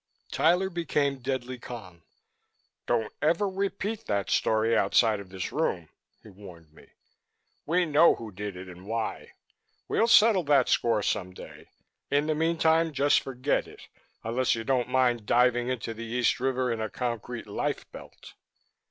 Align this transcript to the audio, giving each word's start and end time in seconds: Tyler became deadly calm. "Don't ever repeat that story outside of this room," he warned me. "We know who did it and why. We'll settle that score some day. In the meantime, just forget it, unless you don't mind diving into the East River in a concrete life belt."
Tyler 0.31 0.71
became 0.71 1.19
deadly 1.19 1.59
calm. 1.59 2.01
"Don't 2.87 3.13
ever 3.21 3.47
repeat 3.47 4.07
that 4.07 4.31
story 4.31 4.75
outside 4.75 5.19
of 5.19 5.29
this 5.29 5.51
room," 5.51 5.89
he 6.23 6.29
warned 6.31 6.73
me. 6.73 6.87
"We 7.67 7.85
know 7.85 8.15
who 8.15 8.31
did 8.31 8.55
it 8.55 8.67
and 8.67 8.87
why. 8.87 9.33
We'll 9.87 10.07
settle 10.07 10.41
that 10.45 10.69
score 10.69 11.03
some 11.03 11.35
day. 11.35 11.67
In 12.09 12.25
the 12.25 12.33
meantime, 12.33 12.93
just 12.93 13.19
forget 13.19 13.67
it, 13.67 13.89
unless 14.23 14.55
you 14.55 14.63
don't 14.63 14.89
mind 14.89 15.27
diving 15.27 15.67
into 15.69 15.93
the 15.93 16.03
East 16.03 16.39
River 16.39 16.71
in 16.71 16.81
a 16.81 16.89
concrete 16.89 17.45
life 17.45 17.85
belt." 17.91 18.33